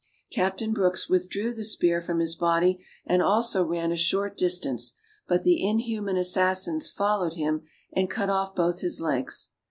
Captain 0.31 0.73
Brooks 0.73 1.07
withdrew 1.07 1.53
the 1.53 1.63
spear 1.63 2.01
from 2.01 2.17
his 2.17 2.33
body, 2.33 2.83
and 3.05 3.21
also 3.21 3.63
ran 3.63 3.91
a 3.91 3.95
short 3.95 4.35
distance, 4.35 4.93
but 5.27 5.43
the 5.43 5.63
inhuman 5.63 6.17
assassins 6.17 6.89
followed 6.89 7.33
him 7.33 7.61
and 7.93 8.09
cut 8.09 8.27
off 8.27 8.55
both 8.55 8.79
his 8.79 8.99
legs. 8.99 9.51